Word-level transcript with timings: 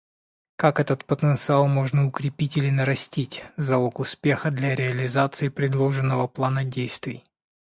Как 0.55 0.79
этот 0.79 1.05
потенциал 1.05 1.67
можно 1.67 2.07
укрепить 2.07 2.57
или 2.57 2.71
нарастить— 2.71 3.43
залог 3.57 3.99
успеха 3.99 4.49
для 4.49 4.73
реализации 4.73 5.47
предложенного 5.49 6.25
плана 6.27 6.63
действий. 6.63 7.23